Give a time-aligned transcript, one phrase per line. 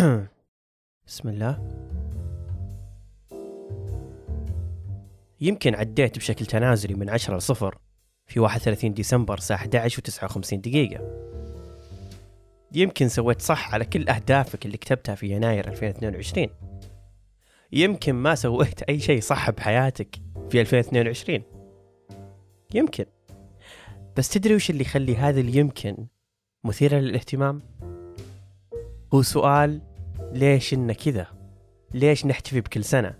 [1.06, 1.58] بسم الله.
[5.40, 7.78] يمكن عديت بشكل تنازلي من 10 ل 0
[8.26, 11.30] في 31 ديسمبر الساعة 11 و59 دقيقة.
[12.72, 16.48] يمكن سويت صح على كل أهدافك اللي كتبتها في يناير 2022
[17.72, 20.16] يمكن ما سويت أي شيء صح بحياتك
[20.50, 21.42] في 2022
[22.74, 23.04] يمكن.
[24.16, 26.06] بس تدري وش اللي يخلي هذا اليمكن
[26.64, 27.62] مثيرة للاهتمام؟
[29.14, 29.89] هو سؤال
[30.32, 31.26] ليش إن كذا؟
[31.94, 33.14] ليش نحتفي بكل سنة؟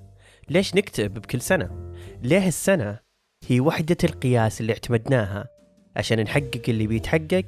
[0.49, 1.93] ليش نكتب بكل سنة؟
[2.23, 2.99] ليه السنة
[3.47, 5.49] هي وحدة القياس اللي اعتمدناها
[5.97, 7.45] عشان نحقق اللي بيتحقق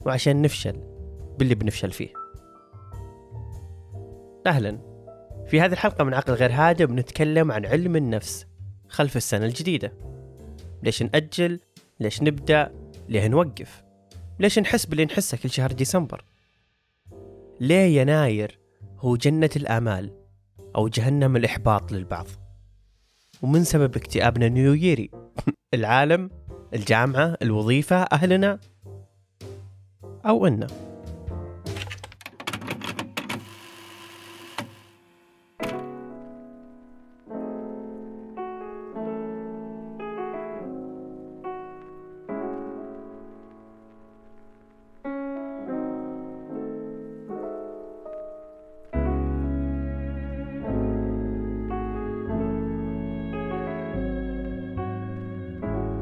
[0.00, 0.76] وعشان نفشل
[1.38, 2.12] باللي بنفشل فيه؟
[4.46, 4.78] أهلا.
[5.46, 8.46] في هذه الحلقة من عقل غير هادئ بنتكلم عن علم النفس
[8.88, 9.92] خلف السنة الجديدة.
[10.82, 11.60] ليش نأجل؟
[12.00, 12.72] ليش نبدأ؟
[13.08, 13.82] ليه نوقف؟
[14.40, 16.24] ليش نحس باللي نحسه كل شهر ديسمبر؟
[17.60, 18.57] ليه يناير
[19.00, 20.10] هو جنة الآمال
[20.76, 22.26] أو جهنم الإحباط للبعض.
[23.42, 25.10] ومن سبب اكتئابنا نيويري
[25.74, 26.30] العالم
[26.74, 28.58] الجامعة الوظيفة أهلنا
[30.26, 30.87] أو إنه.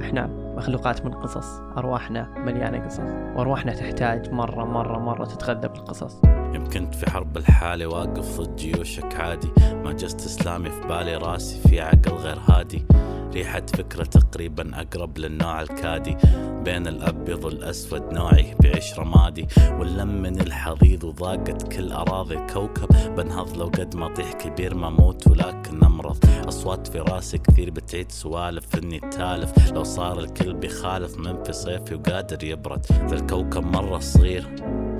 [0.06, 0.26] إحنا
[0.56, 3.00] مخلوقات من قصص أرواحنا مليانة قصص
[3.36, 6.20] وأرواحنا تحتاج مرة مرة مرة تتغذى بالقصص.
[6.24, 9.48] يوم كنت في حرب الحالة واقف ضد جيوشك عادي
[9.84, 12.86] ما جست إسلامي في بالي راسي في عقل غير هادي.
[13.34, 16.16] ريحة فكرة تقريبا أقرب للنوع الكادي.
[16.64, 19.46] بين الأبيض والأسود نوعي بعيش رمادي.
[19.78, 23.14] واللم من الحضيض وضاقت كل أراضي الكوكب.
[23.16, 26.24] بنهض لو قد ما طيح كبير ما موت ولكن أمرض.
[26.48, 29.72] أصوات في راسي كثير بتعيد سوالف إني تالف.
[29.72, 32.86] لو صار الكل بيخالف من في صيفي وقادر يبرد.
[32.92, 34.46] ذا الكوكب مرة صغير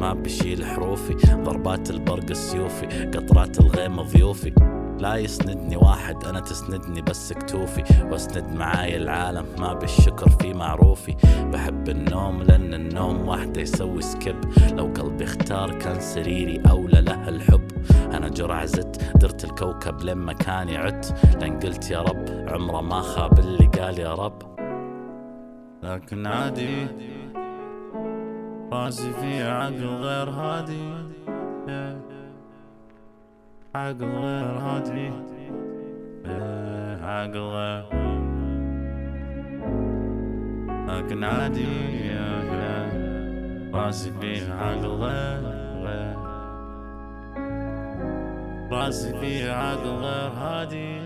[0.01, 1.15] ما بشيل حروفي.
[1.15, 4.76] ضربات البرق السيوفي قطرات الغيم ضيوفي.
[4.99, 7.83] لا يسندني واحد أنا تسندني بس كتوفي.
[8.11, 11.17] وأسند معاي العالم ما بالشكر في معروفي.
[11.53, 14.41] بحب النوم لأن النوم وحده يسوي سكيب.
[14.73, 17.69] لو قلبي اختار كان سريري أولى له الحب.
[18.13, 21.15] أنا جرع زدت درت الكوكب لين مكاني عدت.
[21.41, 24.43] لأن قلت يا رب عمره ما خاب اللي قال يا رب.
[25.83, 26.87] لكن عادي
[28.73, 30.93] راسي في عقل غير هادي.
[33.77, 35.13] عقل غير هادي
[36.27, 37.85] إيه، عقل غير
[40.89, 41.63] لكن عادي
[42.07, 45.41] يا يا راسي في عقل غير
[45.85, 46.17] غير
[48.73, 51.06] راسي في عقل غير هادي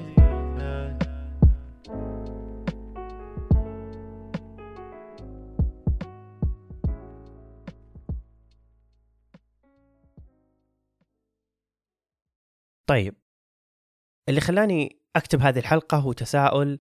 [12.91, 13.15] طيب
[14.29, 16.79] اللي خلاني أكتب هذه الحلقة هو تساؤل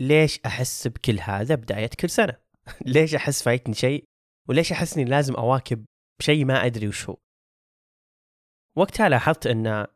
[0.00, 2.36] ليش أحس بكل هذا بداية كل سنة؟
[2.94, 4.04] ليش أحس فايتني شيء؟
[4.48, 5.84] وليش أحس إني لازم أواكب
[6.22, 7.16] شيء ما أدري وش هو؟
[8.76, 9.86] وقتها لاحظت أن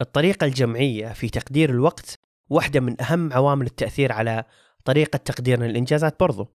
[0.00, 2.18] الطريقة الجمعية في تقدير الوقت
[2.50, 4.44] واحدة من أهم عوامل التأثير على
[4.84, 6.56] طريقة تقديرنا للإنجازات برضو.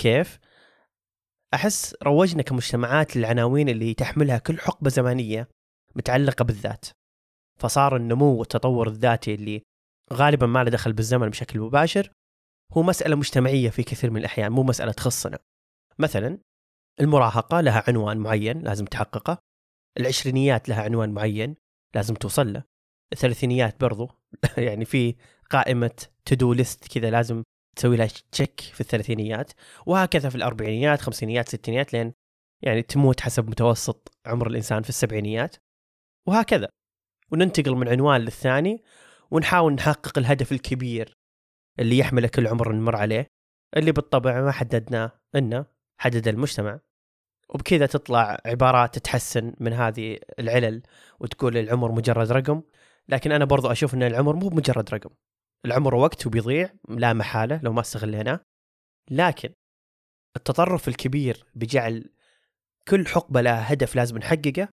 [0.00, 0.38] كيف؟
[1.54, 5.48] أحس روجنا كمجتمعات للعناوين اللي تحملها كل حقبة زمنية
[5.96, 6.97] متعلقة بالذات.
[7.58, 9.62] فصار النمو والتطور الذاتي اللي
[10.12, 12.10] غالبا ما له دخل بالزمن بشكل مباشر
[12.72, 15.38] هو مسألة مجتمعية في كثير من الأحيان مو مسألة تخصنا.
[15.98, 16.38] مثلا
[17.00, 19.38] المراهقة لها عنوان معين لازم تحققه
[20.00, 21.56] العشرينيات لها عنوان معين
[21.94, 22.64] لازم توصل له
[23.12, 24.10] الثلاثينيات برضو
[24.58, 25.16] يعني في
[25.50, 27.42] قائمة تدو ليست كذا لازم
[27.76, 29.52] تسوي لها تشيك في الثلاثينيات
[29.86, 32.12] وهكذا في الأربعينيات خمسينيات ستينيات لين
[32.62, 35.56] يعني تموت حسب متوسط عمر الإنسان في السبعينيات
[36.28, 36.68] وهكذا.
[37.32, 38.82] وننتقل من عنوان للثاني
[39.30, 41.14] ونحاول نحقق الهدف الكبير
[41.78, 43.26] اللي يحمله كل عمر نمر عليه
[43.76, 45.66] اللي بالطبع ما حددناه إنه
[46.00, 46.80] حدد المجتمع.
[47.48, 50.82] وبكذا تطلع عبارات تتحسن من هذه العلل
[51.20, 52.62] وتقول العمر مجرد رقم
[53.08, 55.10] لكن أنا برضو أشوف إن العمر مو مجرد رقم.
[55.64, 58.40] العمر وقت وبيضيع لا محالة لو ما استغليناه.
[59.10, 59.52] لكن
[60.36, 62.10] التطرف الكبير بجعل
[62.88, 64.68] كل حقبة لها هدف لازم نحققه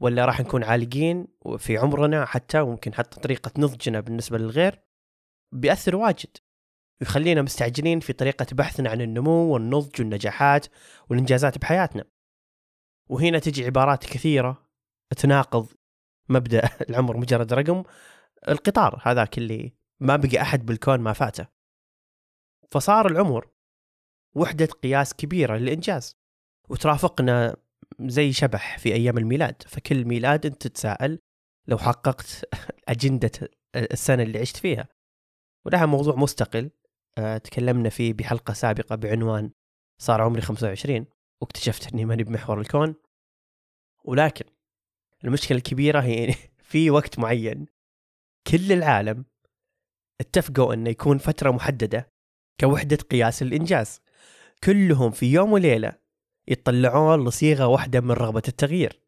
[0.00, 1.26] ولا راح نكون عالقين
[1.58, 4.82] في عمرنا حتى وممكن حتى طريقة نضجنا بالنسبة للغير
[5.52, 6.36] بيأثر واجد.
[7.00, 10.66] ويخلينا مستعجلين في طريقة بحثنا عن النمو والنضج والنجاحات
[11.10, 12.04] والإنجازات بحياتنا.
[13.08, 14.68] وهنا تجي عبارات كثيرة
[15.16, 15.68] تناقض
[16.28, 17.82] مبدأ العمر مجرد رقم
[18.48, 21.46] القطار هذاك اللي ما بقي أحد بالكون ما فاته.
[22.70, 23.48] فصار العمر
[24.34, 26.16] وحدة قياس كبيرة للإنجاز.
[26.68, 27.56] وترافقنا
[28.00, 29.62] زي شبح في أيام الميلاد.
[29.62, 31.18] فكل ميلاد أنت تتساءل
[31.68, 32.44] لو حققت
[32.88, 33.30] أجندة
[33.76, 34.88] السنة اللي عشت فيها.
[35.66, 36.70] ولها موضوع مستقل
[37.18, 39.50] آه، تكلمنا فيه بحلقة سابقة بعنوان
[40.00, 41.06] صار عمري 25
[41.42, 42.94] واكتشفت إني ماني بمحور الكون.
[44.04, 44.44] ولكن
[45.24, 46.34] المشكلة الكبيرة هي
[46.70, 47.66] في وقت معين
[48.46, 49.24] كل العالم
[50.20, 52.12] اتفقوا إنه يكون فترة محددة
[52.60, 54.00] كوحدة قياس الإنجاز.
[54.64, 55.99] كلهم في يوم وليلة
[56.50, 59.00] يطلعون لصيغة واحدة من رغبة التغيير.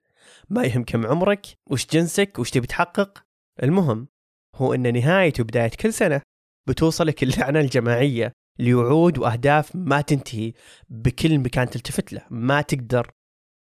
[0.50, 3.25] ما يهم كم عمرك وش جنسك وش تبي تحقق.
[3.62, 4.09] المهم
[4.55, 6.23] هو إن نهاية وبداية كل سنة
[6.67, 10.53] بتوصلك اللعنة الجماعية لوعود وأهداف ما تنتهي
[10.89, 12.23] بكل مكان تلتفت له.
[12.31, 13.11] ما تقدر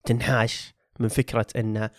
[0.06, 1.90] تنحاش من فكرة إن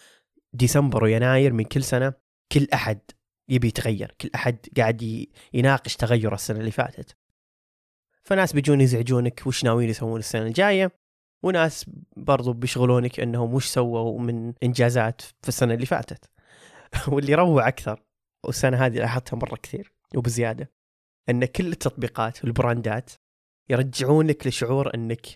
[0.53, 2.13] ديسمبر ويناير من كل سنة
[2.53, 3.01] كل أحد
[3.49, 7.17] يبي يتغير كل أحد قاعد يناقش تغير السنة اللي فاتت.
[8.25, 11.06] فناس بيجون يزعجونك وش ناويين يسوون السنة الجاية؟
[11.43, 16.31] وناس برضو بيشغلونك انهم وش سووا من انجازات في السنة اللي فاتت.
[17.13, 18.03] واللي روع أكثر
[18.45, 20.71] والسنة هذه لاحظتها مرة كثير وبزيادة
[21.29, 23.11] إن كل التطبيقات والبراندات
[23.69, 25.27] يرجعونك لشعور إنك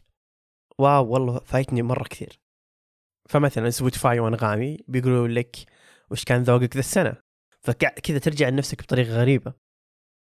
[0.78, 2.40] wow والله فايتني مرة كثير.
[3.28, 5.56] فمثلا سبوتيفاي وأنغامي بيقولوا لك
[6.10, 7.16] وش كان ذوقك ذا السنة؟
[7.60, 9.52] فكذا ترجع لنفسك بطريقة غريبة.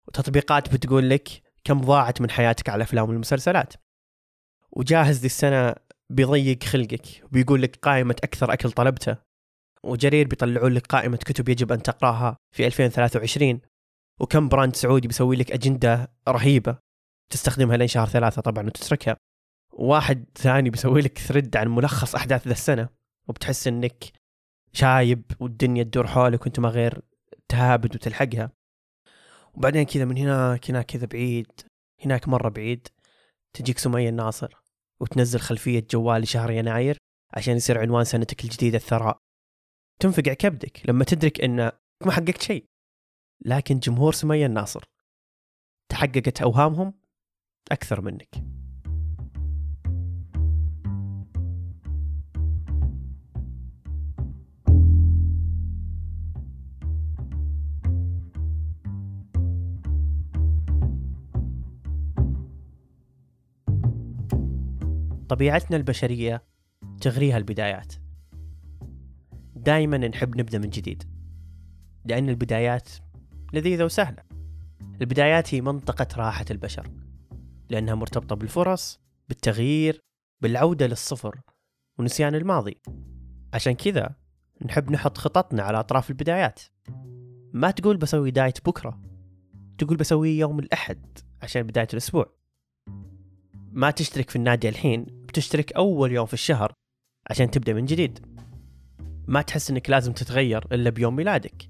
[0.08, 1.30] وتطبيقات بتقول لك
[1.64, 3.74] كم ضاعت من حياتك على الافلام والمسلسلات.
[4.78, 5.76] وجاهز ذي السنة
[6.10, 9.18] بيضيق خلقك وبيقول لك قائمة أكثر أكل طلبته.
[9.84, 13.62] وجرير بيطلعون لك قائمة كتب يجب أن تقرأها في 2023
[14.20, 16.78] وكم brand سعودي بيسوي لك أجندة رهيبة.
[17.32, 19.18] تستخدمها لين شهر ثلاثة طبعا وتتركها.
[19.74, 22.90] واحد ثاني بيسوي لك thread عن ملخص أحداث ذا السنة.
[23.28, 24.04] وبتحس إنك
[24.74, 27.02] شايب والدنيا تدور حولك وأنت ما غير
[27.50, 28.52] تهابد وتلحقها.
[29.54, 31.62] وبعدين كذا من هناك هناك كذا بعيد
[32.06, 32.88] هناك مرة بعيد
[33.54, 34.65] تجيك سمية الناصر.
[35.00, 36.98] وتنزل خلفية جوال لشهر يناير
[37.34, 39.18] عشان يصير عنوان سنتك الجديدة الثراء.
[40.00, 41.72] تنفقع كبدك لما تدرك إن
[42.06, 42.66] ما حققت شيء.
[43.46, 44.84] لكن جمهور سمية الناصر.
[45.92, 46.94] تحققت أوهامهم
[47.72, 48.55] أكثر منك.
[65.30, 66.44] طبيعتنا البشرية
[67.02, 67.94] تغريها البدايات.
[69.56, 71.04] دائما نحب نبدأ من جديد
[72.06, 72.90] لأن البدايات
[73.54, 74.24] لذيذة وسهلة.
[75.02, 76.92] البدايات هي منطقة راحة البشر
[77.70, 79.00] لأنها مرتبطة بالفرص
[79.30, 80.02] بالتغيير
[80.42, 81.42] بالعودة للصفر
[82.00, 82.82] ونسيان الماضي.
[83.54, 84.16] عشان كذا
[84.66, 86.60] نحب نحط خططنا على أطراف البدايات.
[87.54, 89.02] ما تقول بسوي دايت بكرة
[89.78, 92.45] تقول بسويه يوم الأحد عشان بداية الأسبوع.
[93.76, 96.74] ما تشترك في النادي الحين بتشترك أول يوم في الشهر
[97.30, 98.20] عشان تبدأ من جديد.
[99.28, 101.70] ما تحس إنك لازم تتغير إلا بيوم ميلادك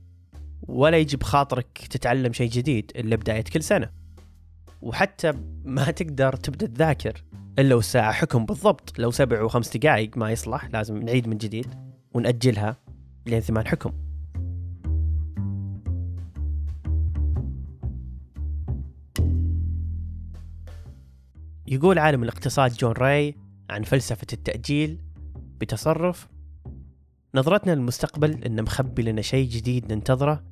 [0.62, 3.90] ولا يجي بخاطرك تتعلم شيء جديد إلا بداية كل سنة.
[4.82, 7.24] وحتى ما تقدر تبدأ تذاكر
[7.60, 11.68] إلا والساعة حكم بالضبط لو سبع وخمس دقائق ما يصلح لازم نعيد من جديد
[12.14, 12.78] ونأجلها
[13.26, 14.05] لين ثمان حكم.
[21.76, 23.36] يقول عالم الاقتصاد جون راي
[23.70, 25.02] عن فلسفة التأجيل
[25.60, 26.28] بتصرف
[27.36, 30.44] نظرتنا للمستقبل إنه مخبي لنا شيء جديد ننتظره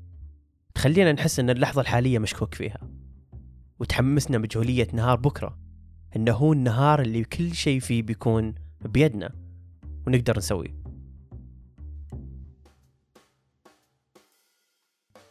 [0.75, 2.77] تخلينا نحس إن اللحظة الحالية مشكوك فيها
[3.79, 5.57] وتحمسنا مجهولية نهار بكرة
[6.15, 9.35] إنه هو النهار اللي كل شيء فيه بيكون بيدنا
[10.07, 10.83] ونقدر نسويه.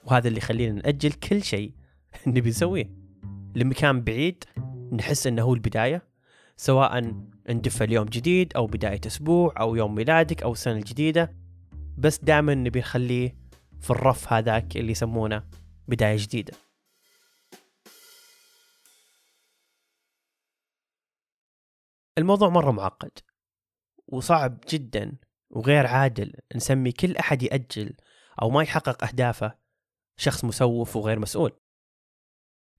[0.05, 1.73] وهذا اللي يخلينا نأجل كل شيء
[2.27, 2.91] نبي نسويه
[3.55, 4.45] لمكان بعيد
[4.93, 6.03] نحس إنه هو البداية
[6.57, 7.01] سواء
[7.49, 11.37] ندف اليوم جديد أو بداية أسبوع أو يوم ميلادك أو السنة الجديدة
[11.99, 13.37] بس دائما نبي نخليه
[13.81, 15.45] في الرف هذاك اللي يسمونه
[15.89, 16.53] بداية جديدة.
[22.19, 23.19] الموضوع مرة معقد
[24.07, 25.17] وصعب جدا
[25.51, 27.97] وغير عادل نسمي كل أحد يأجل
[28.43, 29.59] أو ما يحقق أهدافه
[30.17, 31.53] شخص مسوف وغير مسؤول.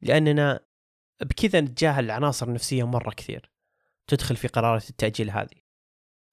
[0.01, 0.60] لأننا
[1.24, 3.51] بكذا نتجاهل العناصر النفسية مرة كثير.
[4.08, 5.63] تدخل في قرارات التأجيل هذه.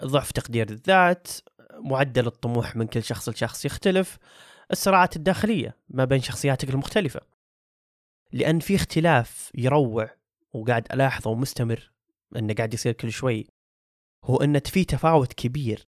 [0.05, 1.29] ضعف تقدير الذات
[1.85, 4.19] معدل الطموح من كل شخص لشخص يختلف.
[4.71, 7.21] الصراعات الداخلية ما بين شخصياتك المختلفة.
[8.33, 10.11] لأن في اختلاف يروع
[10.53, 11.93] وقاعد ألاحظه ومستمر
[12.37, 13.47] أنه قاعد يصير كل شوي
[14.25, 15.87] هو أن في تفاوت كبير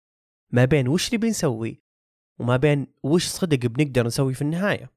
[0.50, 1.82] ما بين وش نبي نسوي
[2.38, 4.92] وما بين وش صدق بنقدر نسوي في النهاية.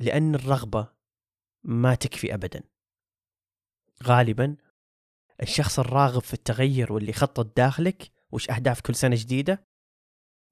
[0.00, 0.88] لأن الرغبة
[1.68, 2.62] ما تكفي أبدا.
[4.04, 4.56] غالبا
[5.42, 9.66] الشخص الراغب في التغير واللي يخطط داخلك وش أهداف كل سنة جديدة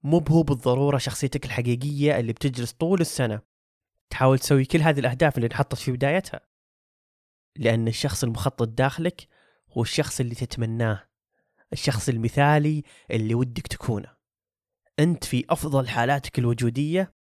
[0.03, 3.41] مو بهو بالضرورة شخصيتك الحقيقية اللي بتجلس طول السنة
[4.11, 6.41] تحاول تسوي كل هذه الأهداف اللي انحطت في بدايتها.
[7.57, 9.29] لأن الشخص المخطط داخلك
[9.71, 11.09] هو الشخص اللي تتمناه
[11.73, 14.17] الشخص المثالي اللي ودك تكونه.
[14.99, 17.15] أنت في أفضل حالاتك الوجودية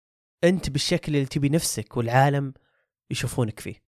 [0.44, 2.54] أنت بالشكل اللي تبي نفسك والعالم
[3.10, 3.85] يشوفونك فيه.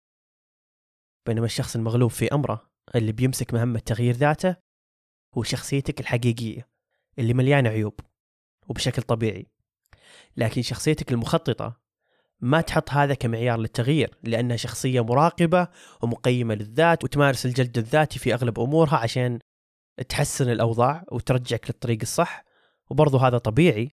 [1.27, 4.57] بينما الشخص المغلوب في أمره اللي بيمسك مهمة تغيير ذاته
[5.39, 6.69] هو شخصيتك الحقيقية
[7.19, 8.01] اللي مليانة عيوب
[8.69, 9.47] وبشكل طبيعي.
[10.37, 11.81] لكن شخصيتك المخططة
[12.41, 15.69] ما تحط هذا كمعيار للتغيير لأنها شخصية مراقبة
[16.03, 19.39] ومقيمة للذات وتمارس الجلد الذاتي في أغلب أمورها عشان
[20.09, 22.45] تحسن الأوضاع وترجعك للطريق الصح.
[22.91, 23.91] وبرضو هذا طبيعي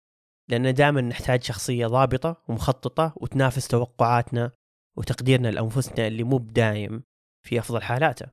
[0.48, 4.50] لأن دائما نحتاج شخصية ضابطة ومخططة وتنافس توقعاتنا
[4.96, 7.02] وتقديرنا لأنفسنا اللي مو بدايم.
[7.46, 8.26] في أفضل حالاته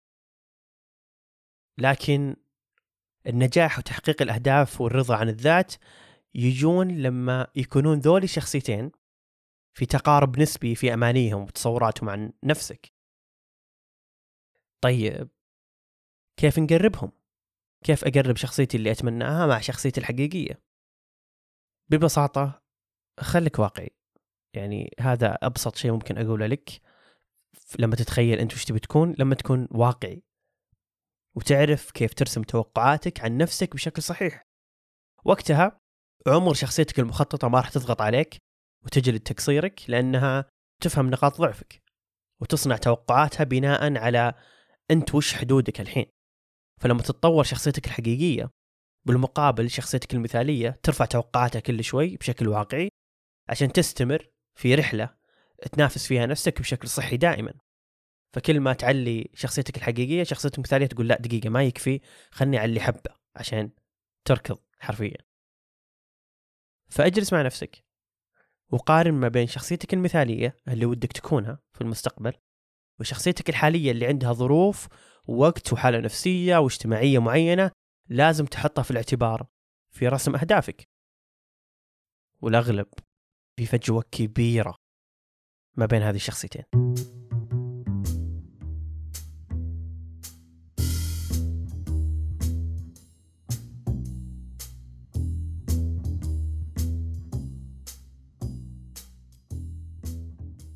[1.78, 2.36] لكن
[3.28, 5.74] النجاح وتحقيق الأهداف والرضا عن الذات
[6.36, 8.92] يجون لما يكونون ذولي الشخصيتين
[9.78, 12.94] في تقارب نسبي في أمانيهم وتصوراتهم عن نفسك
[14.84, 15.30] طيب
[16.40, 17.12] كيف نقربهم؟
[17.84, 20.64] كيف أقرب شخصيتي اللي أتمناها مع شخصيتي الحقيقية؟
[21.90, 22.64] ببساطة
[23.20, 23.90] خليك واقعي
[24.56, 26.82] يعني هذا أبسط شيء ممكن أقوله لك
[27.80, 30.24] لما تتخيل أنت وش تبي تكون لما تكون واقعي.
[31.36, 34.44] وتعرف كيف ترسم توقعاتك عن نفسك بشكل صحيح.
[35.26, 35.78] وقتها
[36.28, 38.38] عمر شخصيتك المخططة ما راح تضغط عليك
[38.86, 40.50] وتجلد تقصيرك لأنها
[40.82, 41.84] تفهم نقاط ضعفك.
[42.42, 44.34] وتصنع توقعاتها بناء على
[44.92, 46.06] أنت وش حدودك الحين.
[46.82, 48.50] فلما تتطور شخصيتك الحقيقية
[49.06, 52.90] بالمقابل شخصيتك المثالية ترفع توقعاتها كل شوي بشكل واقعي
[53.50, 54.30] عشان تستمر
[54.60, 55.16] في رحلة
[55.68, 57.54] تنافس فيها نفسك بشكل صحي دائما.
[58.34, 62.00] فكل ما تعلي شخصيتك الحقيقية شخصيتك المثالية تقول لا دقيقة ما يكفي
[62.32, 63.72] خلني أعلي حبة عشان
[64.26, 65.18] تركض حرفيا.
[66.90, 67.84] فأجلس مع نفسك
[68.72, 72.34] وقارن ما بين شخصيتك المثالية اللي ودك تكونها في المستقبل
[73.00, 74.88] وشخصيتك الحالية اللي عندها ظروف
[75.28, 77.72] ووقت وحالة نفسية واجتماعية معينة
[78.10, 79.48] لازم تحطها في الاعتبار
[79.92, 80.84] في رسم أهدافك.
[82.42, 82.88] والأغلب
[83.58, 84.83] في فجوة كبيرة.
[85.76, 86.64] ما بين هذه الشخصيتين.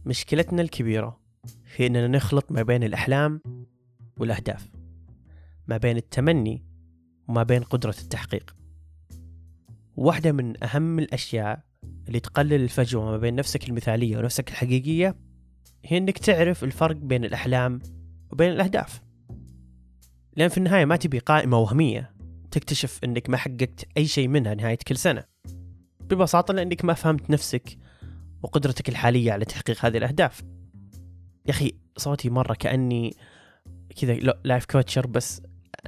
[0.05, 1.19] مشكلتنا الكبيرة
[1.65, 3.41] في أننا نخلط ما بين الأحلام
[4.19, 4.69] والأهداف
[5.67, 6.65] ما بين التمني
[7.27, 8.55] وما بين قدرة التحقيق.
[9.95, 11.66] واحدة من أهم الأشياء
[12.07, 15.15] اللي تقلل الفجوة ما بين نفسك المثالية ونفسك الحقيقية
[15.85, 17.79] هي أنك تعرف الفرق بين الأحلام
[18.31, 19.01] وبين الأهداف.
[20.35, 22.11] لأن في النهاية ما تبي قائمة وهمية
[22.51, 25.23] تكتشف أنك ما حققت أي شيء منها نهاية كل سنة.
[25.99, 27.77] ببساطة لأنك ما فهمت نفسك
[28.43, 30.41] وقدرتك الحالية على تحقيق هذه الأهداف.
[31.45, 33.15] يا أخي صوتي مرة كأني
[33.95, 35.41] كذا لايف كوتشر بس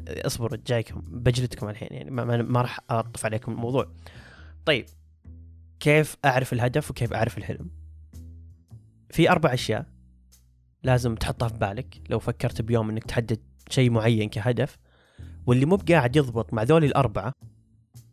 [0.07, 3.91] اصبروا جايكم بجلدكم الحين يعني ما, ما راح اطف عليكم الموضوع.
[4.65, 4.85] طيب.
[5.79, 7.69] كيف أعرف الهدف وكيف أعرف الحلم.
[9.09, 9.86] في أربع أشياء
[10.83, 14.77] لازم تحطها في بالك لو فكرت بيوم إنك تحدد شيء معين كهدف.
[15.45, 17.33] واللي مو بقاعد يضبط مع ذولي الأربعة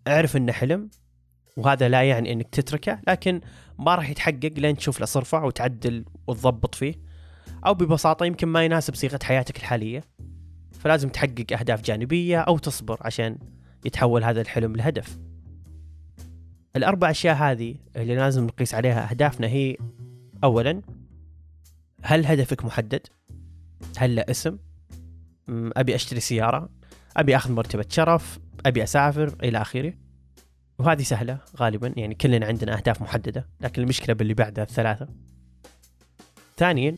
[0.08, 0.90] اعرف إنه حلم
[1.56, 3.40] وهذا لا يعني إنك تتركه لكن
[3.78, 6.94] ما راح يتحقق لين تشوف له صرفة وتعدل وتضبط فيه.
[7.66, 10.04] أو ببساطة يمكن ما يناسب صيغة حياتك الحالية.
[10.72, 13.38] فلازم تحقق أهداف جانبية أو تصبر عشان
[13.84, 15.18] يتحول هذا الحلم لهدف.
[16.76, 19.76] الأربع أشياء هذه اللي لازم نقيس عليها أهدافنا هي
[20.44, 20.82] اولا
[22.02, 23.06] هل هدفك محدد؟
[23.96, 24.58] هل له اسم؟
[25.48, 26.68] أبي أشتري سيارة
[27.16, 29.92] أبي أخذ مرتبة شرف أبي أسافر إلى آخره.
[30.78, 35.08] وهذه سهلة غالبا يعني كلنا عندنا أهداف محددة لكن المشكلة باللي بعدها الثلاثة.
[36.56, 36.96] ثانيا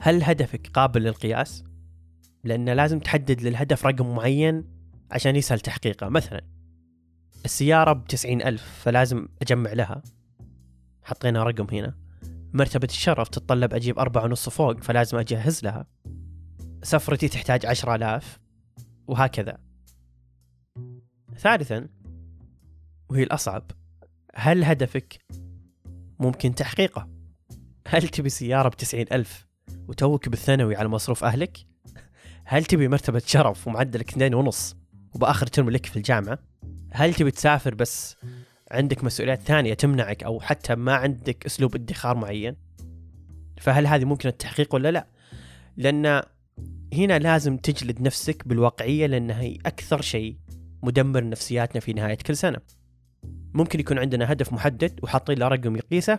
[0.00, 1.64] هل هدفك قابل للقياس؟
[2.44, 4.64] لأن لازم تحدد للهدف رقم معين
[5.10, 6.08] عشان يسهل تحقيقه.
[6.08, 6.42] مثلا
[7.44, 10.02] السيارة بتسعين ألف فلازم أجمع لها
[11.02, 11.94] حطينا رقم هنا
[12.52, 15.86] مرتبة الشرف تتطلب أجيب أربعة ونص فوق فلازم أجهز لها
[16.82, 18.38] سفرتي تحتاج عشرة آلاف
[19.06, 19.58] وهكذا
[21.38, 21.88] ثالثا
[23.08, 23.70] وهي الأصعب
[24.34, 25.18] هل هدفك
[26.18, 27.08] ممكن تحقيقه؟
[27.88, 29.46] هل تبي سيارة بتسعين ألف
[29.88, 31.58] وتوك بالثانوي على مصروف أهلك؟
[32.44, 34.76] هل تبي مرتبة شرف ومعدلك اثنين ونص
[35.14, 36.49] وبآخر ترم لك في الجامعة؟
[36.92, 38.16] هل تبي تسافر بس
[38.70, 42.56] عندك مسؤوليات ثانية تمنعك أو حتى ما عندك أسلوب ادخار معين؟
[43.60, 45.06] فهل هذه ممكن التحقيق ولا لا؟
[45.76, 46.22] لأن
[46.94, 50.36] هنا لازم تجلد نفسك بالواقعية لأنها هي أكثر شيء
[50.82, 52.58] مدمر نفسياتنا في نهاية كل سنة.
[53.54, 56.18] ممكن يكون عندنا هدف محدد وحاطين له رقم يقيسه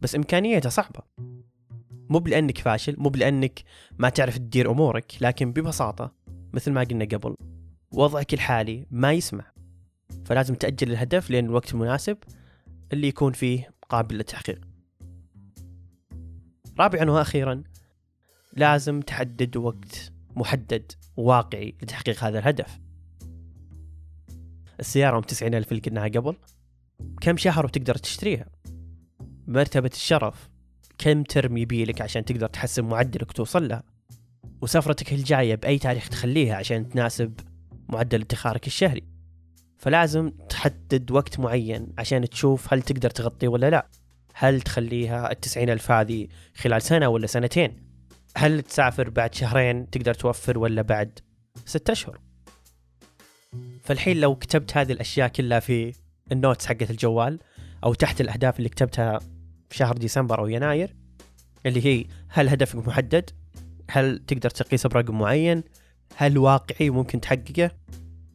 [0.00, 1.00] بس إمكانيته صعبة.
[2.10, 3.62] مو بلأنك فاشل مو بلأنك
[3.98, 6.14] ما تعرف تدير أمورك لكن ببساطة
[6.52, 7.34] مثل ما قلنا قبل
[7.92, 9.53] وضعك الحالي ما يسمح.
[10.24, 12.18] فلازم تأجل الهدف لين الوقت المناسب
[12.92, 14.60] اللي يكون فيه قابل للتحقيق.
[16.78, 17.62] رابعا وأخيرا
[18.52, 22.80] لازم تحدد وقت محدد واقعي لتحقيق هذا الهدف.
[24.80, 26.36] السيارة 90 ألف اللي قلناها قبل.
[27.20, 28.46] كم شهر وتقدر تشتريها؟
[29.46, 30.48] مرتبة الشرف.
[30.98, 33.82] كم ترم يبيلك عشان تقدر تحسن معدلك وتوصل لها
[34.60, 37.40] وسفرتك الجاية بأي تاريخ تخليها عشان تناسب
[37.88, 39.13] معدل ادخارك الشهري؟
[39.84, 43.86] فلازم تحدد وقت معين عشان تشوف هل تقدر تغطيه ولا لا.
[44.34, 47.76] هل تخليها التسعين ألف هذه خلال سنة ولا سنتين؟
[48.36, 51.18] هل تسافر بعد شهرين تقدر توفر ولا بعد
[51.66, 52.20] ستة أشهر؟
[53.82, 55.92] فالحين لو كتبت هذه الأشياء كلها في
[56.32, 57.38] النوتس حقت الجوال
[57.84, 59.18] أو تحت الأهداف اللي كتبتها
[59.68, 60.96] في شهر ديسمبر أو يناير
[61.66, 63.30] اللي هي هل هدفك محدد؟
[63.90, 65.64] هل تقدر تقيسه برقم معين؟
[66.16, 67.70] هل واقعي وممكن تحققه؟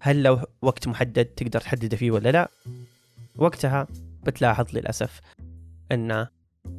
[0.01, 2.51] هل لو وقت محدد تقدر تحدده فيه ولا لا؟
[3.35, 3.87] وقتها
[4.23, 5.21] بتلاحظ للأسف
[5.91, 6.27] أن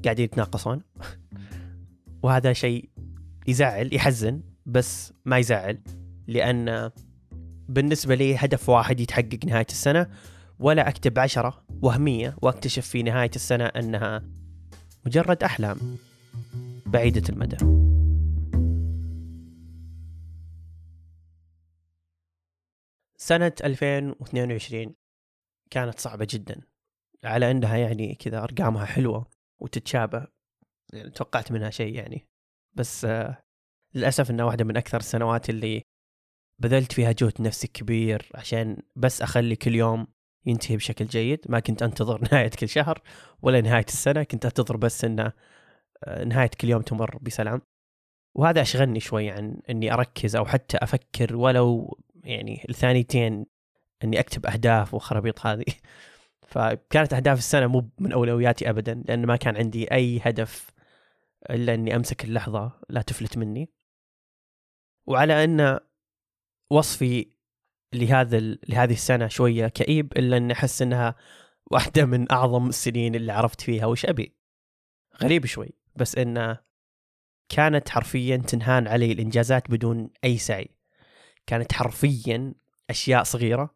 [0.04, 0.82] قاعدين يتناقصون.
[2.22, 2.88] وهذا شيء
[3.46, 5.78] يزعل يحزن بس ما يزعل
[6.26, 6.90] لأن
[7.68, 10.06] بالنسبة لي هدف واحد يتحقق نهاية السنة
[10.58, 14.22] ولا أكتب عشرة وهمية وأكتشف في نهاية السنة أنها
[15.06, 15.78] مجرد أحلام
[16.86, 17.56] بعيدة المدى.
[23.22, 24.94] سنة 2022
[25.70, 26.60] كانت صعبة جدا
[27.24, 29.26] على أنها يعني كذا أرقامها حلوة
[29.58, 30.26] وتتشابه
[30.92, 32.26] يعني توقعت منها شيء يعني.
[32.74, 33.42] بس آه
[33.94, 35.82] للأسف أنها واحدة من أكثر السنوات اللي
[36.58, 40.06] بذلت فيها جهد نفسي كبير عشان بس أخلي كل يوم
[40.46, 41.40] ينتهي بشكل جيد.
[41.48, 43.02] ما كنت أنتظر نهاية كل شهر
[43.42, 45.32] ولا نهاية السنة كنت أنتظر بس أن
[46.26, 47.62] نهاية كل يوم تمر بسلام.
[48.34, 53.46] وهذا أشغلني شوي عن أني أركز أو حتى أفكر ولو يعني الثانيتين
[54.04, 55.64] أني أكتب أهداف وخرابيط هذه.
[56.50, 60.70] فكانت أهداف السنة مو من أولوياتي أبدا لأن ما كان عندي أي هدف
[61.50, 63.68] إلا أني أمسك اللحظة لا تفلت مني.
[65.06, 65.78] وعلى أن
[66.70, 67.32] وصفي
[67.94, 71.14] لهذا لهذه السنة شوية كئيب إلا أن أحس أنها
[71.70, 74.36] واحدة من أعظم السنين اللي عرفت فيها وش أبي.
[75.22, 76.58] غريب شوي بس أنه
[77.48, 80.79] كانت حرفيا تنهان علي الإنجازات بدون أي سعي.
[81.46, 82.54] كانت حرفيا
[82.90, 83.74] أشياء صغيرة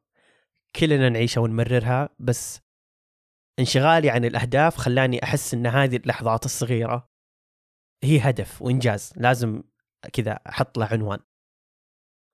[0.76, 2.60] كلنا نعيشها ونمررها بس
[3.58, 7.10] انشغالي عن الأهداف خلاني أحس أن هذه اللحظات الصغيرة
[8.04, 9.62] هي هدف وإنجاز لازم
[10.12, 11.18] كذا أحط له عنوان.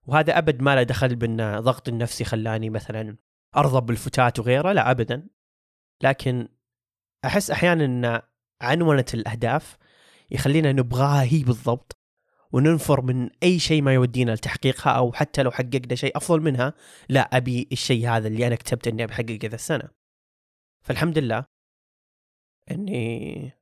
[0.07, 3.16] وهذا أبد ما له دخل بأن ضغط النفسي خلاني مثلا
[3.57, 5.29] أرضى بالفتات وغيره لا أبدا.
[6.03, 6.49] لكن
[7.25, 8.23] أحس أحيانا أن
[8.62, 9.77] عنونة الأهداف
[10.31, 12.00] يخلينا نبغاها هي بالضبط.
[12.53, 16.75] وننفر من أي شيء ما يودينا لتحقيقها أو حتى لو حققنا شيء أفضل منها
[17.09, 19.89] لا أبي الشيء هذا اللي أنا كتبت إني بحققه ذا السنة.
[20.83, 21.45] فالحمد لله
[22.71, 23.53] إني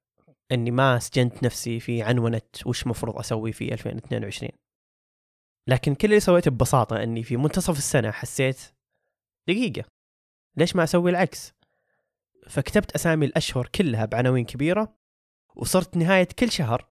[0.53, 4.51] إني ما سجنت نفسي في عنونة وش مفروض أسوي في 2022
[5.69, 8.61] لكن كل اللي سويته ببساطة إني في منتصف السنة حسيت
[9.49, 9.85] دقيقة
[10.57, 11.53] ليش ما أسوي العكس؟
[12.49, 14.97] فكتبت أسامي الأشهر كلها بعناوين كبيرة
[15.57, 16.89] وصرت نهاية كل شهر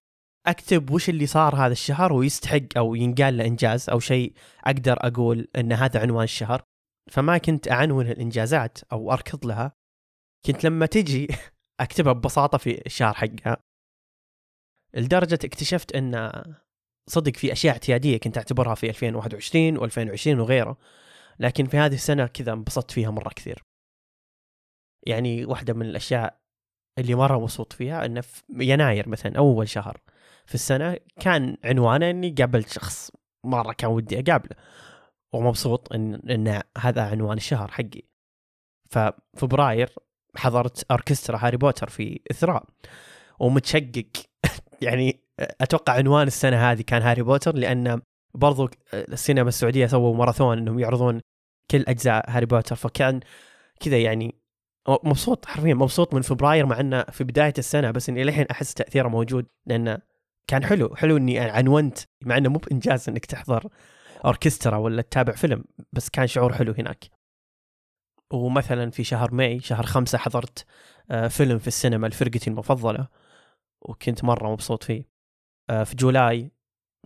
[0.48, 4.32] أكتب وش اللي صار هذا الشهر ويستحق أو ينقال له إنجاز أو شيء
[4.64, 6.62] أقدر أقول إن هذا عنوان الشهر.
[7.10, 9.72] فما كنت أعنون الإنجازات أو أركض لها.
[10.46, 11.28] كنت لما تجي
[11.80, 13.56] أكتبها ببساطة في الشهر حقها.
[14.94, 16.42] لدرجة اكتشفت إن
[17.08, 20.78] صدق في أشياء اعتيادية كنت أعتبرها في 2021 و2020 وغيره.
[21.38, 23.62] لكن في هذه السنة كذا انبسطت فيها مرة كثير.
[25.06, 26.38] يعني واحدة من الأشياء
[26.98, 30.00] اللي مرة مبسوط فيها إنه في يناير مثلا أول شهر.
[30.48, 33.10] في السنة كان عنوانه إني قابلت شخص
[33.44, 34.56] مرة كان ودي أقابله
[35.32, 38.02] ومبسوط إن إن هذا عنوان الشهر حقي.
[38.90, 39.94] ففبراير
[40.36, 42.64] حضرت أوركسترا هاري بوتر في إثراء
[43.40, 44.06] ومتشقق.
[44.82, 48.00] يعني أتوقع عنوان السنة هذه كان هاري بوتر لأن
[48.34, 51.20] برضو السينما السعودية سووا ماراثون إنهم يعرضون
[51.70, 53.20] كل أجزاء هاري بوتر فكان
[53.80, 54.34] كذا يعني
[54.88, 59.08] مبسوط حرفيا مبسوط من فبراير مع إنه في بداية السنة بس إني للحين أحس تأثيره
[59.08, 60.07] موجود لأنه
[60.48, 63.68] كان حلو حلو إني عنونت مع إنه مو بإنجاز إنك تحضر
[64.24, 67.04] أوركسترا ولا تتابع فيلم بس كان شعور حلو هناك.
[68.32, 70.66] ومثلا في شهر May شهر خمسة حضرت
[71.10, 73.08] آه، فيلم في السينما لفرقتي المفضلة
[73.82, 75.08] وكنت مرة مبسوط فيه.
[75.70, 76.50] آه، في July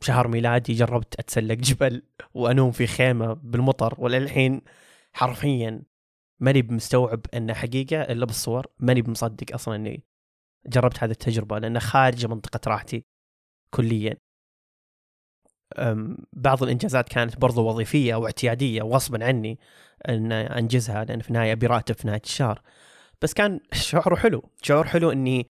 [0.03, 2.03] شهر ميلادي جربت أتسلق جبل
[2.35, 4.63] وأنوم في خيمة بالمطر وللحين
[5.13, 5.83] حرفيا
[6.41, 10.05] ماني بمستوعب انه حقيقة إلا بالصور ماني بمصدق أصلا إني
[10.67, 13.12] جربت هذه التجربة لأنها خارج منطقة راحتي.
[13.75, 14.17] كليا.
[16.33, 19.59] بعض الإنجازات كانت برضو وظيفية واعتياديه غصبا عني
[20.09, 22.63] أن أنجزها لأن في النهاية ابي راتب في نهاية الشهر.
[23.23, 25.47] بس كان شعور حلو شعور حلو إني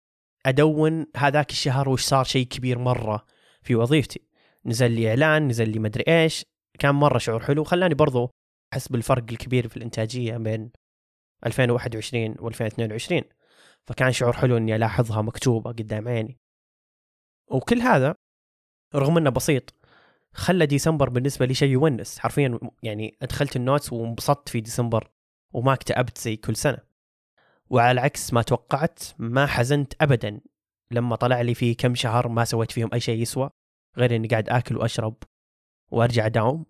[0.45, 3.25] أدون هذاك الشهر وش صار شيء كبير مرة
[3.61, 4.21] في وظيفتي.
[4.65, 6.45] نزل لي إعلان نزل لي مدري إيش
[6.79, 7.63] كان مرة شعور حلو.
[7.63, 8.29] خلاني برضو
[8.73, 10.71] أحس بالفرق الكبير في الإنتاجية بين
[11.45, 13.23] 2021 و2022
[13.87, 16.40] فكان شعور حلو إني ألاحظها مكتوبة قدام عيني.
[17.51, 18.15] وكل هذا
[18.95, 19.73] رغم إنه بسيط
[20.33, 22.19] خلى ديسمبر بالنسبة لي شيء يونس.
[22.19, 25.11] حرفيا يعني أدخلت ال notes وانبسطت في ديسمبر
[25.53, 26.77] وما اكتئبت زي كل سنة.
[27.69, 30.41] وعلى عكس ما توقعت ما حزنت ابدا.
[30.91, 33.49] لما طلع لي في كم شهر ما سويت فيهم أي شيء يسوى
[33.97, 35.15] غير إني قاعد آكل وأشرب
[35.91, 36.65] وأرجع أداوم.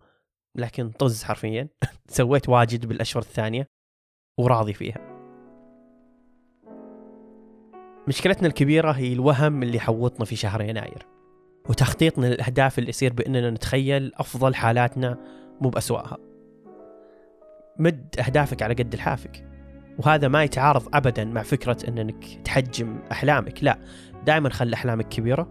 [0.55, 1.69] لكن طز حرفيا.
[2.07, 3.67] سويت واجد بالأشهر الثانية
[4.39, 5.10] وراضي فيها.
[8.07, 11.07] مشكلتنا الكبيرة هي الوهم اللي حوطنا في شهر يناير
[11.69, 15.17] وتخطيطنا للأهداف اللي يصير بأننا نتخيل أفضل حالاتنا
[15.61, 16.17] مو بأسوأها.
[17.79, 19.45] مد أهدافك على قد لحافك
[19.97, 23.79] وهذا ما يتعارض أبدا مع فكرة أنك تحجم أحلامك لا
[24.25, 25.47] دائما خلي أحلامك كبيرة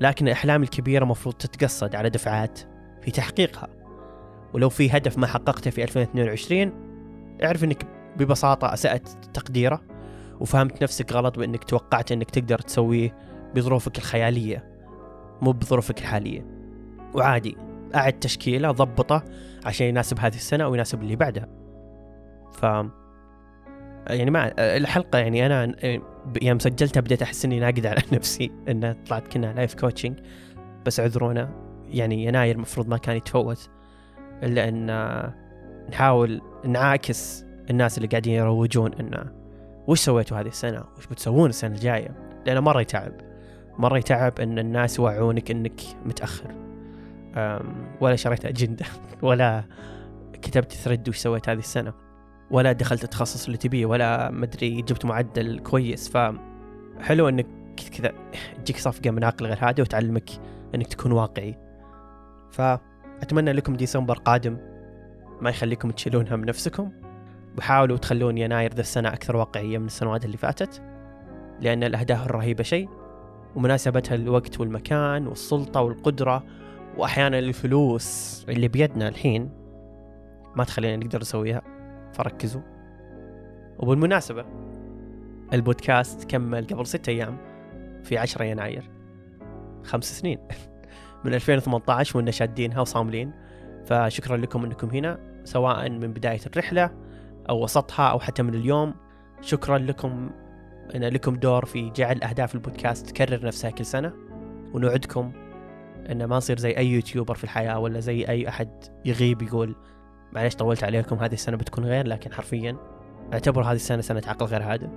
[0.00, 2.60] لكن الأحلام الكبيرة مفروض تتقصد على دفعات
[3.02, 3.68] في تحقيقها.
[4.54, 6.72] ولو في هدف ما حققته في 2022
[7.44, 9.89] اعرف أنك ببساطة أسأت تقديره.
[10.40, 13.16] وفهمت نفسك غلط بأنك توقعت أنك تقدر تسويه
[13.54, 14.64] بظروفك الخيالية
[15.42, 16.46] مو بظروفك الحالية.
[17.14, 17.56] وعادي
[17.94, 19.24] أعد تشكيلة ضبطة
[19.64, 21.48] عشان يناسب هذه السنة أو يناسب اللي بعدها.
[22.52, 22.62] ف
[24.06, 25.74] يعني ما الحلقة يعني أنا
[26.42, 30.18] يوم سجلتها بديت أحس إني ناقد على نفسي إن طلعت كنا life coaching
[30.86, 31.50] بس عذرونا
[31.88, 33.70] يعني يناير المفروض ما كان يتفوت.
[34.42, 34.86] إلا إن
[35.90, 39.39] نحاول نعاكس الناس اللي قاعدين يروجون إنه
[39.90, 42.10] وش سويتوا هذه السنة؟ وش بتسوون السنة الجاية؟
[42.46, 43.12] لأنه مرة يتعب.
[43.78, 46.54] مرة يتعب إن الناس يوعونك إنك متأخر.
[48.00, 48.86] ولا شريت أجندة
[49.22, 49.64] ولا
[50.32, 51.92] كتبت thread وش سويت هذه السنة.
[52.50, 56.08] ولا دخلت التخصص اللي تبيه ولا مدري جبت معدل كويس.
[56.08, 56.34] ف
[57.00, 57.46] حلو إنك
[57.98, 58.12] كذا
[58.64, 60.30] تجيك صفقة من عقل غير هذا وتعلمك
[60.74, 61.58] إنك تكون واقعي.
[62.50, 64.56] فاتمنى لكم ديسمبر قادم
[65.40, 67.09] ما يخليكم تشيلون هم نفسكم.
[67.58, 70.82] وحاولوا تخلون يناير ذا السنة أكثر واقعية من السنوات اللي فاتت
[71.60, 72.88] لأن الأهداف الرهيبة شيء
[73.56, 76.44] ومناسبتها الوقت والمكان والسلطة والقدرة
[76.96, 79.50] وأحيانا الفلوس اللي بيدنا الحين
[80.56, 81.62] ما تخلينا نقدر نسويها.
[82.12, 82.60] فركزوا.
[83.78, 84.44] وبالمناسبة
[85.52, 87.36] البودكاست كمل قبل ستة أيام
[88.02, 88.90] في 10 يناير.
[89.84, 90.38] خمس سنين.
[91.24, 93.32] من 2018 وإننا شادينها وصاملين.
[93.84, 96.90] فشكرا لكم أنكم هنا سواء من بداية الرحلة
[97.50, 98.94] أو وسطها أو حتى من اليوم.
[99.40, 100.30] شكرا لكم
[100.94, 104.12] أن لكم دور في جعل أهداف البودكاست تكرر نفسها كل سنة.
[104.74, 105.32] ونوعدكم
[106.10, 109.76] أن ما نصير زي أي يوتيوبر في الحياة ولا زي أي أحد يغيب يقول
[110.32, 112.06] معليش طولت عليكم هذه السنة بتكون غير.
[112.06, 112.76] لكن حرفيا
[113.32, 114.90] أعتبر هذه السنة سنة عقل غير هذا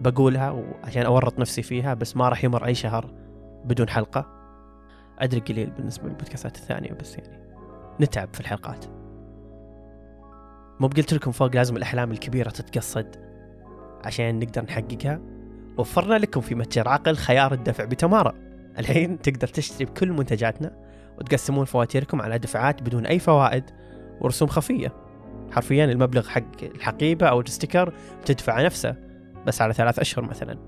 [0.00, 3.14] بقولها عشان أورط نفسي فيها بس ما راح يمر أي شهر
[3.64, 4.26] بدون حلقة.
[5.18, 7.44] أدري قليل بالنسبة للبودكاستات الثانية بس يعني
[8.00, 9.03] نتعب في الحلقات.
[10.80, 13.16] مو بقلت لكم فوق لازم الأحلام الكبيرة تتقصد
[14.04, 15.20] عشان نقدر نحققها؟
[15.78, 18.34] وفرنا لكم في متجر عقل خيار الدفع بتمارا
[18.78, 20.84] الحين تقدر تشتري بكل منتجاتنا
[21.18, 23.64] وتقسمون فواتيركم على دفعات بدون أي فوائد
[24.20, 24.92] ورسوم خفية.
[25.50, 28.96] حرفيا المبلغ حق الحقيبة أو الستيكر بتدفع نفسه
[29.46, 30.58] بس على ثلاث أشهر مثلا.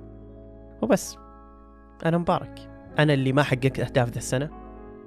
[0.82, 1.16] وبس.
[2.06, 2.70] أنا مبارك.
[2.98, 4.50] أنا اللي ما حققت أهداف ذا السنة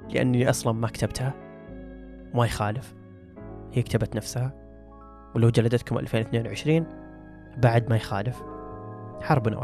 [0.09, 1.33] لأني أصلا ما كتبتها.
[2.33, 2.95] ما يخالف.
[3.73, 4.68] هي كتبت نفسها.
[5.36, 6.86] ولو جلدتكم 2022
[7.58, 8.42] بعد ما يخالف
[9.22, 9.58] حربنا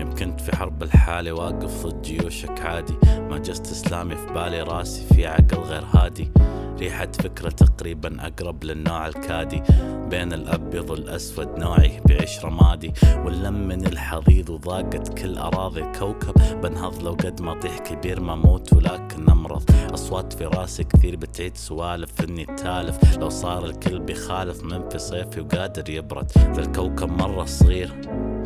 [0.00, 5.26] يمكن في حرب الحالة واقف ضد جيوشك عادي ما جست إسلامي في بالي راسي في
[5.26, 6.30] عقل غير هادي.
[6.78, 9.62] ريحة فكرة تقريبا أقرب للنوع الكادي.
[10.10, 12.92] بين الأبيض والأسود نوعي بعيش رمادي.
[13.24, 18.72] واللم من الحضيض وضاقت كل أراضي الكوكب بنهض لو قد ما طيح كبير ما موت
[18.72, 19.70] ولكن أمرض.
[19.94, 23.18] أصوات في راسي كثير بتعيد سوالف إني تالف.
[23.18, 26.32] لو صار الكل بيخالف من في صيفي وقادر يبرد.
[26.38, 27.94] ذا الكوكب مرة صغير.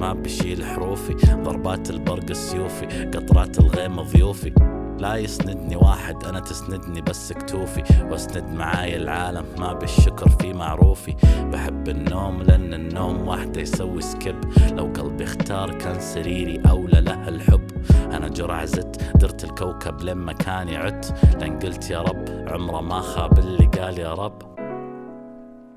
[0.03, 4.53] ما بشيل حروفي ضربات البرق السيوفي قطرات الغيم ضيوفي
[4.99, 7.83] لا يسندني واحد أنا تسندني بس كتوفي.
[8.11, 11.15] وأسند معاي العالم ما بالشكر في معروفي.
[11.53, 14.41] بحب النوم لأن النوم وحده يسوي سكيب.
[14.73, 17.71] لو قلبي اختار كان سريري أولى له الحب.
[18.13, 21.15] أنا جرع زدت درت الكوكب لما كان عدت.
[21.41, 24.43] لأن قلت يا رب عمره ما خاب اللي قال يا رب.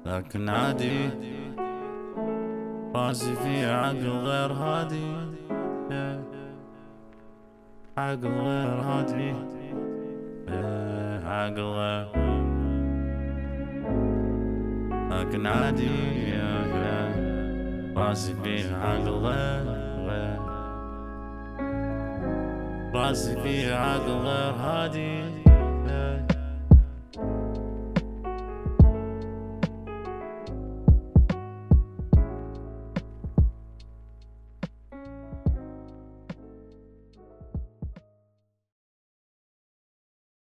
[0.05, 1.09] لكن عادي.
[2.95, 5.15] راسي في عقل غير هادي
[7.97, 9.33] عقل غير هادي
[11.25, 12.07] عقل غير
[15.11, 15.89] لكن عادي
[17.97, 20.39] راسي في عقل غير
[22.95, 25.44] راسي في عقل غير هادي